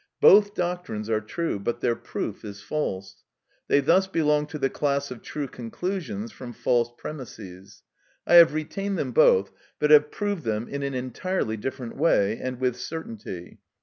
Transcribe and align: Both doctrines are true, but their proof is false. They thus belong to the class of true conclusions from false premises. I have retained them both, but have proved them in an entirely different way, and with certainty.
Both 0.19 0.55
doctrines 0.55 1.11
are 1.11 1.21
true, 1.21 1.59
but 1.59 1.79
their 1.81 1.95
proof 1.95 2.43
is 2.43 2.59
false. 2.59 3.23
They 3.67 3.81
thus 3.81 4.07
belong 4.07 4.47
to 4.47 4.57
the 4.57 4.67
class 4.67 5.11
of 5.11 5.21
true 5.21 5.47
conclusions 5.47 6.31
from 6.31 6.53
false 6.53 6.91
premises. 6.97 7.83
I 8.25 8.33
have 8.41 8.55
retained 8.55 8.97
them 8.97 9.11
both, 9.11 9.51
but 9.77 9.91
have 9.91 10.09
proved 10.09 10.41
them 10.43 10.67
in 10.67 10.81
an 10.81 10.95
entirely 10.95 11.55
different 11.55 11.97
way, 11.97 12.39
and 12.41 12.59
with 12.59 12.77
certainty. 12.77 13.59